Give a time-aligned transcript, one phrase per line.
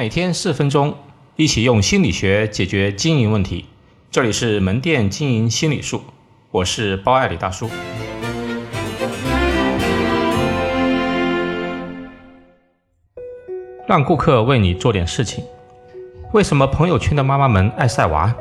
[0.00, 0.94] 每天四分钟，
[1.36, 3.66] 一起用心理学解决经营问题。
[4.10, 6.00] 这里是门店经营心理术，
[6.50, 7.68] 我是包爱李大叔。
[13.86, 15.44] 让顾客为你做点事情。
[16.32, 18.34] 为什么朋友圈的妈妈们爱晒娃？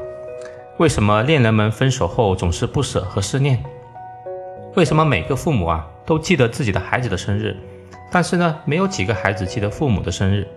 [0.78, 3.62] 为什么恋人们分手后总是不舍和思念？
[4.78, 7.58] 为什么每个父母啊都记得自己的孩子的生日，
[8.10, 10.48] 但是呢，没有几个孩子记得父母的生日？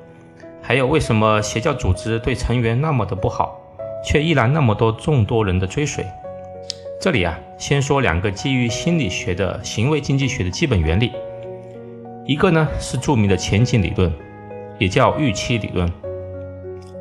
[0.63, 3.61] 还有为什么邪教组织对成员那么的不好，
[4.05, 6.07] 却依然那么多众多人的追随？
[7.01, 11.13] 这里啊，先说两个基于心理学的行为经济学的基本原理，
[12.25, 14.11] 一个呢是著名的前景理论。
[14.79, 15.89] 也叫预期理论，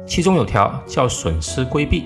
[0.06, 2.04] 其中有条叫损失规避，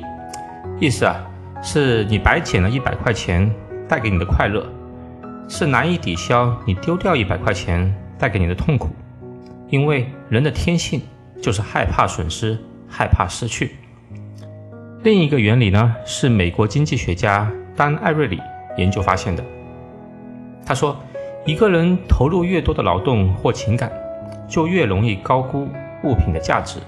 [0.79, 1.21] 意思啊
[1.61, 3.51] 是你白捡了一百块钱
[3.89, 4.65] 带给你的快乐，
[5.49, 8.87] 是难以抵消你丢掉一百块钱带给你的痛苦，
[9.69, 11.01] 因为人的天性
[11.45, 12.57] 就是害怕损失，
[12.89, 13.75] 害怕失去。
[15.03, 18.41] 另一个原理呢是美国经济学家丹·艾瑞里
[18.77, 19.43] 研究发现的，
[20.65, 20.97] 他说
[21.45, 23.91] 一个人投入越多的劳动或情感。
[24.47, 25.67] 就越容易高估
[26.03, 26.79] 物品的价值。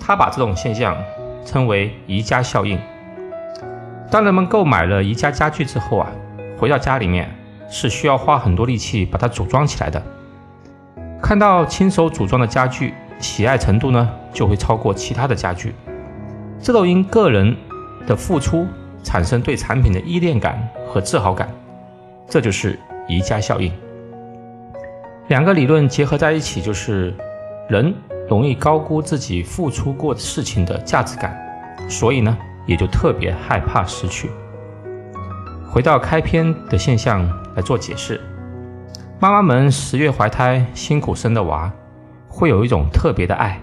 [0.00, 0.96] 他把这种现象
[1.44, 2.76] 称为宜家效应。
[4.10, 6.10] 当人们购买了宜家家具之后啊，
[6.58, 7.30] 回到家里面
[7.70, 10.02] 是需要花很多力气把它组装起来的。
[11.22, 12.92] 看到亲手组装的家具，
[13.22, 15.74] 喜爱程度呢就会超过其他的家具。
[16.60, 17.56] 这都因个人
[18.06, 18.66] 的付出
[19.02, 21.48] 产生对产品的依恋感和自豪感，
[22.28, 22.78] 这就是
[23.08, 23.72] 宜家效应。
[25.28, 27.14] 两个理论结合在一起，就是
[27.68, 27.94] 人
[28.28, 31.36] 容易高估自己付出过事情的价值感，
[31.88, 34.30] 所以呢，也就特别害怕失去。
[35.68, 38.20] 回到开篇的现象来做解释，
[39.18, 41.72] 妈妈们十月怀胎，辛苦生的娃，
[42.32, 43.60] 会有一种特别的爱，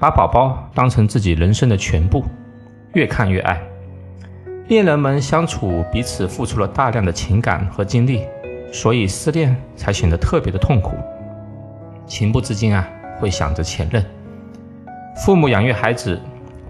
[0.00, 2.24] 把宝宝当成自己人生的全部，
[2.94, 3.60] 越看越爱。
[4.68, 8.24] 恋人们相处，彼此付出了大量的情感和精力。
[8.72, 10.96] 所以失恋才显得特别的痛苦，
[12.04, 12.86] 情不自禁啊，
[13.18, 14.04] 会想着前任。
[15.24, 16.20] 父母养育孩子，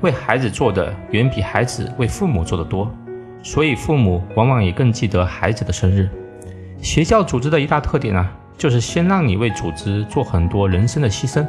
[0.02, 2.88] 为孩子做的远比孩子为父母做的多，
[3.42, 6.08] 所以父母往往也更记得孩子的生日。
[6.82, 11.46] 邪教组织的一大特点啊，就是先让你为组织做很多人生的牺牲，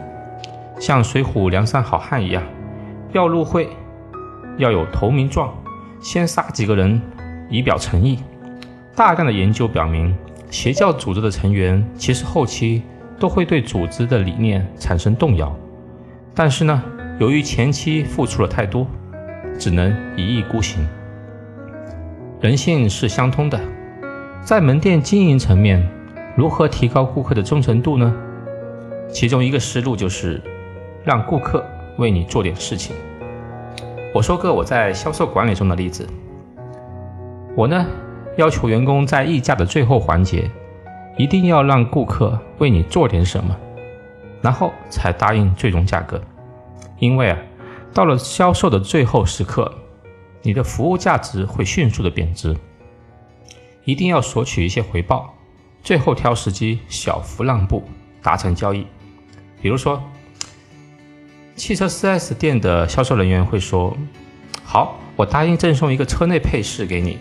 [0.79, 2.43] 像水浒梁山好汉一样，
[3.13, 3.69] 要入会
[4.57, 5.53] 要有投名状，
[6.01, 7.01] 先杀几个人
[7.49, 8.19] 以表诚意。
[8.95, 10.15] 大量的研究表明。
[10.49, 12.81] 邪教组织的成员其实后期
[13.19, 15.53] 都会对组织的理念产生动摇，
[16.33, 16.81] 但是呢，
[17.19, 18.87] 由于前期付出了太多，
[19.59, 20.87] 只能一意孤行。
[22.39, 23.59] 人性是相通的，
[24.41, 25.85] 在门店经营层面，
[26.37, 28.15] 如何提高顾客的忠诚度呢？
[29.09, 30.39] 其中一个思路就是
[31.03, 31.65] 让顾客
[31.97, 32.95] 为你做点事情。
[34.13, 36.07] 我说个我在销售管理中的例子，
[37.55, 37.85] 我呢。
[38.37, 40.47] 要求员工在议价的最后环节，
[41.17, 43.57] 一定要让顾客为你做点什么，
[44.43, 46.21] 然后才答应最终价格。
[46.99, 47.37] 因为啊，
[47.95, 49.73] 到了销售的最后时刻，
[50.43, 52.55] 你的服务价值会迅速的贬值。
[53.85, 55.33] 一定要索取一些回报，
[55.83, 57.87] 最后挑时机小幅让步，
[58.21, 58.85] 达成交易。
[59.61, 60.01] 比如说，
[61.55, 63.95] 汽车 4S 店的销售人员会说
[64.63, 67.19] ：“好，我答应赠送一个车内配饰给你。”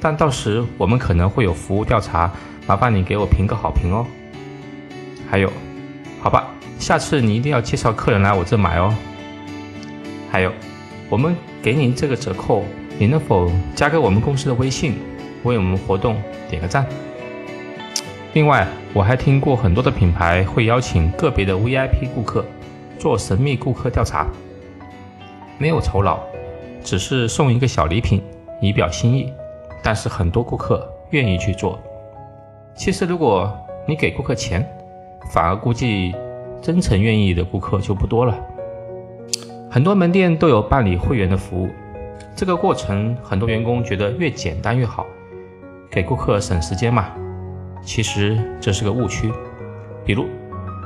[0.00, 2.30] 但到时我们可能会有服务调查，
[2.66, 4.06] 麻烦你给我评个好评哦。
[5.28, 5.50] 还有，
[6.20, 6.48] 好吧，
[6.78, 8.94] 下次你一定要介绍客人来我这买哦。
[10.30, 10.52] 还有，
[11.08, 12.64] 我们给您这个折扣，
[12.98, 14.96] 你能否加个我们公司的微信，
[15.42, 16.86] 为我们活动点个赞？
[18.36, 22.44] 另外，我还听过很多的品牌会邀请个别的 VIP 顾客
[22.98, 24.26] 做神秘顾客调查，
[25.56, 26.18] 没有酬劳，
[26.84, 28.22] 只是送一个小礼品
[28.60, 29.32] 以表心意。
[29.82, 31.80] 但是很多顾客愿意去做。
[32.74, 33.50] 其实，如果
[33.88, 34.68] 你给顾客钱，
[35.32, 36.14] 反而估计
[36.60, 38.38] 真诚愿意的顾客就不多了。
[39.70, 41.70] 很多门店都有办理会员的服务，
[42.34, 45.06] 这个过程很多员工觉得越简单越好，
[45.90, 47.08] 给顾客省时间嘛。
[47.82, 49.32] 其实这是个误区。
[50.04, 50.26] 比如，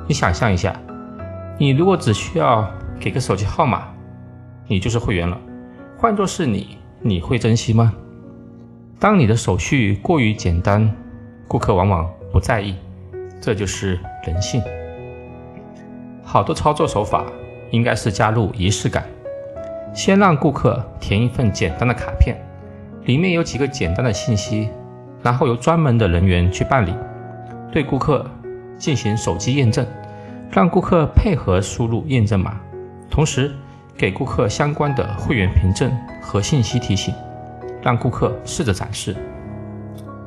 [0.08, 0.74] 你想象一下，
[1.58, 3.88] 你如果只需要给个手机号码，
[4.66, 5.38] 你就是会员了。
[5.98, 7.92] 换作是你，你会珍惜吗？
[8.98, 10.90] 当你的手续过于简单，
[11.48, 12.74] 顾客往往不在意，
[13.40, 14.62] 这就是人性。
[16.22, 17.24] 好的操作手法
[17.70, 19.04] 应该是加入仪式感，
[19.94, 22.36] 先让顾客填一份简单的卡片，
[23.04, 24.68] 里面有几个简单的信息，
[25.22, 26.94] 然后由专门的人员去办理，
[27.70, 28.24] 对顾客
[28.78, 29.86] 进行手机验证，
[30.50, 32.58] 让顾客配合输入验证码，
[33.10, 33.52] 同时
[33.96, 35.90] 给顾客相关的会员凭证
[36.22, 37.14] 和信息提醒，
[37.82, 39.14] 让顾客试着展示。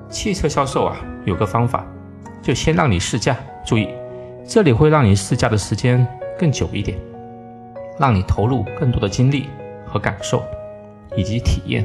[0.10, 0.96] 汽车销售啊，
[1.26, 1.84] 有个方法，
[2.42, 3.36] 就先让你试驾，
[3.66, 3.90] 注意，
[4.46, 6.06] 这里会让你试驾的时间
[6.38, 6.96] 更久一点，
[8.00, 9.48] 让你投入更多的精力
[9.88, 10.44] 和感受
[11.16, 11.84] 以及体验。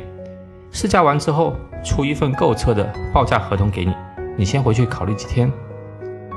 [0.81, 3.93] 试驾完之后，出一份购车的报价合同给你，
[4.37, 5.51] 你先回去考虑几天。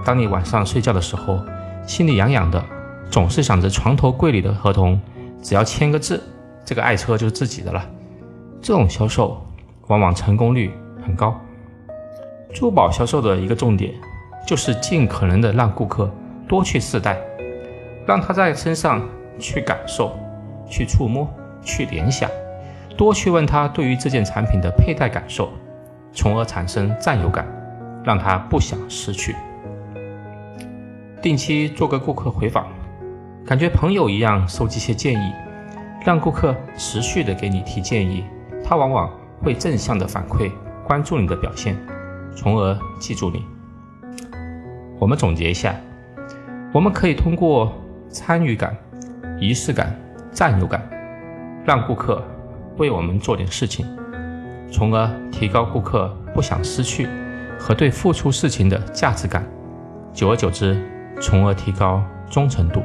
[0.04, 1.40] 当你晚上睡觉的时候，
[1.86, 2.60] 心里痒痒的，
[3.08, 5.00] 总是想着床头柜里的合同，
[5.44, 6.20] 只要签个字，
[6.66, 7.86] 这个爱车就是自己的了。
[8.64, 9.46] 这种销售
[9.90, 10.72] 往往成功率
[11.06, 11.40] 很高。
[12.52, 13.94] 珠宝销售的一个重点，
[14.48, 16.10] 就是尽可能的让顾客
[16.48, 17.16] 多去试戴，
[18.08, 20.18] 让他在身上去感受、
[20.68, 22.28] 去触摸、去联想，
[22.98, 25.50] 多去问他对于这件产品的佩戴感受，
[26.12, 27.48] 从而产生占有感，
[28.04, 29.36] 让他不想失去。
[31.22, 32.68] 定期做个顾客回访，
[33.46, 35.32] 感觉朋友一样收集些建议，
[36.06, 38.26] 让顾客持续的给你提建议，
[38.64, 39.10] 他往往
[39.42, 40.52] 会正向的反馈，
[40.86, 41.76] 关注你的表现。
[42.36, 43.46] 从而记住你。
[45.00, 45.76] 我们总结一下，
[46.74, 47.74] 我们可以通过
[48.10, 48.76] 参与感、
[49.40, 49.96] 仪式感、
[50.32, 50.82] 占有感，
[51.66, 52.24] 让顾客
[52.82, 53.86] 为我们做点事情，
[54.72, 57.08] 从而提高顾客不想失去
[57.60, 59.48] 和对付出事情的价值感。
[60.12, 60.84] 久而久之，
[61.22, 62.82] 从而提高忠诚度。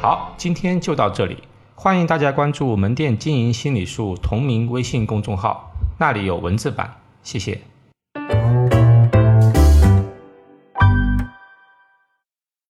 [0.00, 1.38] 好，今天就到这里。
[1.82, 6.96] 欢迎大家关注门店经营心理术同名微信公众号，那里有文字版。
[7.22, 7.69] 谢谢。